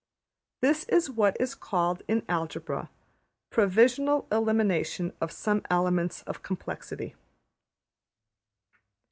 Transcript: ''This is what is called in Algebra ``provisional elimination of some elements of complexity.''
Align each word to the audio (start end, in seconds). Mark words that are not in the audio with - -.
''This 0.63 0.85
is 0.85 1.11
what 1.11 1.37
is 1.39 1.53
called 1.53 2.01
in 2.07 2.25
Algebra 2.27 2.89
``provisional 3.51 4.25
elimination 4.33 5.13
of 5.21 5.31
some 5.31 5.61
elements 5.69 6.23
of 6.23 6.41
complexity.'' 6.41 7.13